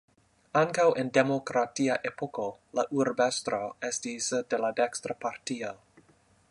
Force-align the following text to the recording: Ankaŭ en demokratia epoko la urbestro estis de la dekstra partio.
Ankaŭ 0.59 0.85
en 1.01 1.11
demokratia 1.17 1.97
epoko 2.11 2.47
la 2.79 2.87
urbestro 3.03 3.61
estis 3.93 4.35
de 4.55 4.61
la 4.65 4.75
dekstra 4.83 5.19
partio. 5.27 5.73